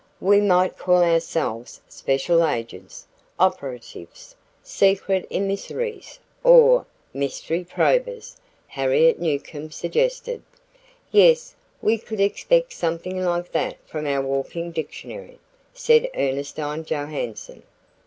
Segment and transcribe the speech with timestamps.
[0.19, 3.05] "We might call ourselves special agents,
[3.37, 8.35] operatives, secret emissaries, or mystery probers,"
[8.65, 10.41] Harriet Newcomb suggested.
[11.11, 11.53] "Yes,
[11.83, 15.37] we could expect something like that from our walking dictionary,"
[15.71, 17.61] said Ernestine Johanson.